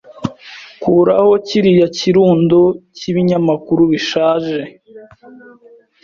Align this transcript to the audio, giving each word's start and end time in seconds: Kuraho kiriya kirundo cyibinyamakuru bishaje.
Kuraho 0.81 1.31
kiriya 1.47 1.87
kirundo 1.97 2.59
cyibinyamakuru 2.97 3.81
bishaje. 3.91 4.59